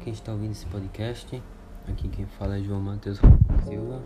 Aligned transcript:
quem 0.00 0.12
está 0.14 0.32
ouvindo 0.32 0.52
esse 0.52 0.66
podcast. 0.66 1.42
Aqui 1.86 2.08
quem 2.08 2.26
fala 2.26 2.58
é 2.58 2.62
João 2.62 2.80
Matheus 2.80 3.18
Silva. 3.64 4.02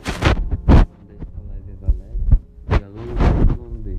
Desta 1.07 1.41
live 1.49 1.71
é 1.71 1.75
Valéria 1.81 2.25
e 2.69 2.85
aluno 2.85 3.47
do 3.47 3.63
nome 3.63 3.79
B. 3.79 3.99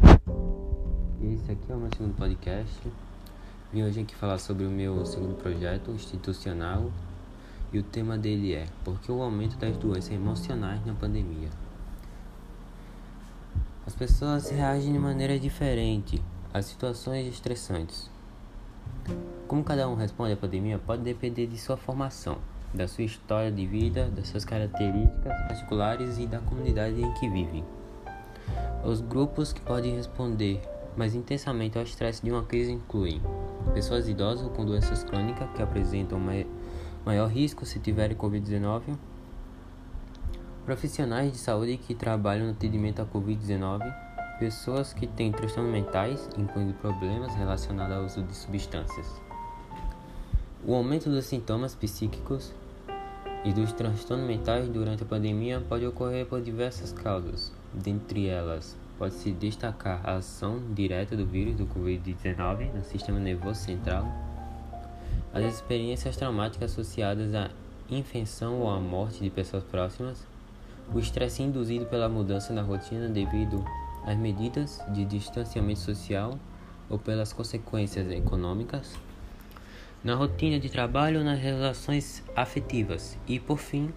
E 1.21 1.33
esse 1.33 1.51
aqui 1.51 1.71
é 1.71 1.75
o 1.75 1.79
meu 1.79 1.89
segundo 1.95 2.15
podcast. 2.15 2.91
Vim 3.71 3.83
hoje 3.83 4.01
aqui 4.01 4.13
falar 4.13 4.39
sobre 4.39 4.65
o 4.65 4.69
meu 4.69 5.05
segundo 5.05 5.35
projeto 5.35 5.91
institucional. 5.91 6.91
E 7.71 7.79
o 7.79 7.83
tema 7.83 8.17
dele 8.17 8.53
é 8.53 8.65
Por 8.83 8.99
que 8.99 9.11
o 9.11 9.21
aumento 9.21 9.57
das 9.57 9.77
doenças 9.77 10.11
emocionais 10.11 10.85
na 10.85 10.93
pandemia? 10.93 11.49
As 13.87 13.95
pessoas 13.95 14.49
reagem 14.49 14.91
de 14.91 14.99
maneira 14.99 15.39
diferente 15.39 16.21
às 16.53 16.65
situações 16.65 17.25
estressantes. 17.27 18.09
Como 19.47 19.63
cada 19.63 19.87
um 19.87 19.93
responde 19.93 20.33
à 20.33 20.37
pandemia 20.37 20.79
pode 20.79 21.03
depender 21.03 21.45
de 21.45 21.55
sua 21.57 21.77
formação, 21.77 22.39
da 22.73 22.87
sua 22.87 23.03
história 23.03 23.51
de 23.51 23.65
vida, 23.67 24.09
das 24.09 24.27
suas 24.27 24.43
características 24.43 25.33
particulares 25.47 26.17
e 26.17 26.25
da 26.25 26.39
comunidade 26.39 26.99
em 26.99 27.13
que 27.13 27.29
vivem. 27.29 27.63
Os 28.83 29.01
grupos 29.01 29.53
que 29.53 29.61
podem 29.61 29.95
responder 29.95 30.61
mais 30.97 31.13
intensamente 31.13 31.77
ao 31.77 31.83
estresse 31.83 32.23
de 32.23 32.31
uma 32.31 32.43
crise 32.43 32.71
incluem 32.71 33.21
pessoas 33.73 34.07
idosas 34.07 34.47
com 34.55 34.65
doenças 34.65 35.03
crônicas 35.03 35.47
que 35.55 35.61
apresentam 35.61 36.19
maior 37.05 37.27
risco 37.27 37.67
se 37.67 37.79
tiverem 37.79 38.17
Covid-19, 38.17 38.97
profissionais 40.65 41.31
de 41.31 41.37
saúde 41.37 41.77
que 41.77 41.93
trabalham 41.93 42.47
no 42.47 42.51
atendimento 42.53 42.99
à 42.99 43.05
Covid-19, 43.05 43.93
pessoas 44.39 44.91
que 44.91 45.05
têm 45.05 45.31
transtornos 45.31 45.71
mentais, 45.71 46.27
incluindo 46.35 46.73
problemas 46.73 47.35
relacionados 47.35 47.95
ao 47.95 48.03
uso 48.05 48.23
de 48.23 48.35
substâncias. 48.35 49.24
O 50.67 50.73
aumento 50.73 51.11
dos 51.11 51.25
sintomas 51.25 51.75
psíquicos 51.75 52.51
e 53.43 53.53
dos 53.53 53.71
transtornos 53.71 54.25
mentais 54.25 54.67
durante 54.67 55.03
a 55.03 55.05
pandemia 55.05 55.61
pode 55.61 55.85
ocorrer 55.85 56.25
por 56.25 56.41
diversas 56.41 56.91
causas. 56.91 57.53
Dentre 57.71 58.25
elas, 58.25 58.75
pode-se 58.97 59.31
destacar 59.31 60.01
a 60.03 60.15
ação 60.15 60.59
direta 60.73 61.15
do 61.15 61.23
vírus 61.23 61.55
do 61.55 61.67
Covid-19 61.67 62.73
no 62.73 62.83
sistema 62.83 63.19
nervoso 63.19 63.59
central, 63.59 64.11
as 65.31 65.43
experiências 65.43 66.17
traumáticas 66.17 66.71
associadas 66.71 67.35
à 67.35 67.51
infecção 67.87 68.61
ou 68.61 68.69
à 68.69 68.79
morte 68.79 69.21
de 69.21 69.29
pessoas 69.29 69.63
próximas, 69.65 70.25
o 70.91 70.97
estresse 70.97 71.43
induzido 71.43 71.85
pela 71.85 72.09
mudança 72.09 72.51
na 72.51 72.63
rotina 72.63 73.07
devido 73.07 73.63
às 74.03 74.17
medidas 74.17 74.81
de 74.93 75.05
distanciamento 75.05 75.81
social 75.81 76.39
ou 76.89 76.97
pelas 76.97 77.33
consequências 77.33 78.09
econômicas 78.09 78.97
na 80.05 80.13
rotina 80.13 80.59
de 80.59 80.69
trabalho 80.69 81.17
ou 81.17 81.25
nas 81.25 81.39
relações 81.39 82.23
afetivas 82.35 83.17
e, 83.27 83.39
por 83.39 83.57
fim, 83.57 83.91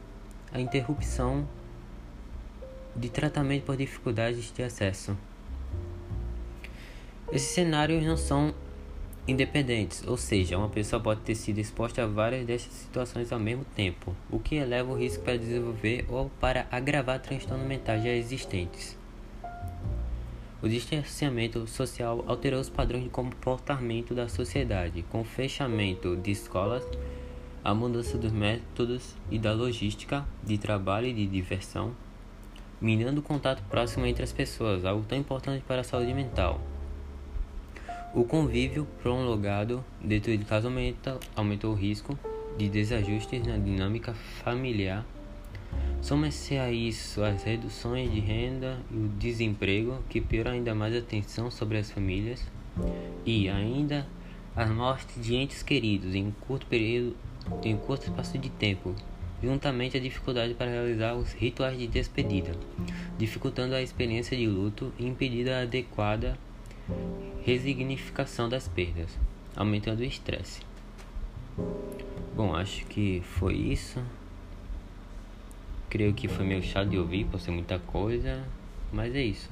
a 0.50 0.58
interrupção 0.58 1.46
de 2.96 3.10
tratamento 3.10 3.64
por 3.64 3.76
dificuldades 3.76 4.50
de 4.50 4.62
acesso. 4.62 5.14
Esses 7.30 7.50
cenários 7.50 8.02
não 8.02 8.16
são 8.16 8.54
independentes, 9.28 10.02
ou 10.06 10.16
seja, 10.16 10.56
uma 10.56 10.70
pessoa 10.70 10.98
pode 10.98 11.20
ter 11.20 11.34
sido 11.34 11.58
exposta 11.58 12.02
a 12.02 12.06
várias 12.06 12.46
dessas 12.46 12.72
situações 12.72 13.30
ao 13.30 13.38
mesmo 13.38 13.66
tempo, 13.76 14.16
o 14.30 14.40
que 14.40 14.54
eleva 14.54 14.90
o 14.90 14.96
risco 14.96 15.22
para 15.22 15.36
desenvolver 15.36 16.06
ou 16.08 16.30
para 16.40 16.66
agravar 16.70 17.20
transtornos 17.20 17.66
mentais 17.66 18.02
já 18.02 18.08
existentes. 18.08 18.97
O 20.60 20.68
distanciamento 20.68 21.64
social 21.68 22.24
alterou 22.26 22.60
os 22.60 22.68
padrões 22.68 23.04
de 23.04 23.10
comportamento 23.10 24.12
da 24.12 24.28
sociedade, 24.28 25.04
com 25.04 25.20
o 25.20 25.24
fechamento 25.24 26.16
de 26.16 26.32
escolas, 26.32 26.82
a 27.62 27.72
mudança 27.72 28.18
dos 28.18 28.32
métodos 28.32 29.14
e 29.30 29.38
da 29.38 29.52
logística 29.52 30.26
de 30.42 30.58
trabalho 30.58 31.06
e 31.06 31.12
de 31.12 31.26
diversão, 31.28 31.94
minando 32.80 33.20
o 33.20 33.22
contato 33.22 33.62
próximo 33.70 34.04
entre 34.04 34.24
as 34.24 34.32
pessoas, 34.32 34.84
algo 34.84 35.04
tão 35.04 35.16
importante 35.16 35.62
para 35.64 35.82
a 35.82 35.84
saúde 35.84 36.12
mental. 36.12 36.60
O 38.12 38.24
convívio 38.24 38.84
prolongado 39.00 39.84
dentro 40.02 40.36
de 40.36 40.44
casa 40.44 40.66
aumenta, 40.66 41.20
aumentou 41.36 41.70
o 41.70 41.76
risco 41.76 42.18
de 42.56 42.68
desajustes 42.68 43.46
na 43.46 43.58
dinâmica 43.58 44.12
familiar 44.42 45.06
Soma-se 46.00 46.56
a 46.56 46.70
isso 46.70 47.22
as 47.22 47.42
reduções 47.42 48.10
de 48.10 48.20
renda 48.20 48.78
e 48.90 48.96
o 48.96 49.08
desemprego, 49.18 49.98
que 50.08 50.20
pioram 50.20 50.52
ainda 50.52 50.74
mais 50.74 50.94
a 50.94 51.02
tensão 51.02 51.50
sobre 51.50 51.78
as 51.78 51.90
famílias, 51.90 52.44
e 53.26 53.48
ainda 53.48 54.06
as 54.54 54.70
mortes 54.70 55.22
de 55.22 55.34
entes 55.34 55.62
queridos 55.62 56.14
em 56.14 56.30
curto 56.46 56.66
período, 56.66 57.16
em 57.62 57.76
curto 57.76 58.04
espaço 58.04 58.38
de 58.38 58.48
tempo, 58.48 58.94
juntamente 59.42 59.96
a 59.96 60.00
dificuldade 60.00 60.54
para 60.54 60.70
realizar 60.70 61.14
os 61.14 61.32
rituais 61.32 61.78
de 61.78 61.86
despedida, 61.86 62.52
dificultando 63.18 63.74
a 63.74 63.82
experiência 63.82 64.36
de 64.36 64.46
luto 64.46 64.92
e 64.98 65.06
impedindo 65.06 65.50
a 65.50 65.62
adequada 65.62 66.38
resignificação 67.44 68.48
das 68.48 68.68
perdas, 68.68 69.10
aumentando 69.56 70.00
o 70.00 70.04
estresse. 70.04 70.60
Bom, 72.34 72.54
acho 72.54 72.86
que 72.86 73.22
foi 73.24 73.54
isso. 73.54 74.02
Creio 75.88 76.12
que 76.12 76.28
foi 76.28 76.44
meio 76.44 76.62
chato 76.62 76.90
de 76.90 76.98
ouvir 76.98 77.24
por 77.24 77.40
ser 77.40 77.50
muita 77.50 77.78
coisa, 77.78 78.44
mas 78.92 79.14
é 79.14 79.22
isso. 79.22 79.50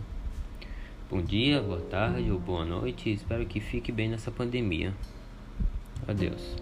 Bom 1.09 1.23
dia, 1.23 1.63
boa 1.63 1.81
tarde 1.81 2.31
ou 2.31 2.39
boa 2.39 2.65
noite. 2.65 3.11
Espero 3.11 3.47
que 3.47 3.59
fique 3.59 3.91
bem 3.91 4.09
nessa 4.09 4.31
pandemia. 4.31 4.93
Adeus. 6.07 6.57